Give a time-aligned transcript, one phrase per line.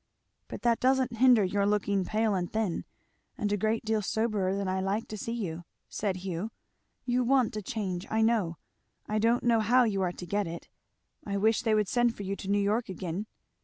[0.47, 2.85] "But that doesn't hinder your looking pale and thin,
[3.37, 6.49] and a great deal soberer than I like to see you," said Hugh.
[7.05, 8.57] "You want a change, I know.
[9.05, 10.67] I don't know how you are to get it.
[11.23, 13.27] I wish they would send for you to New York again."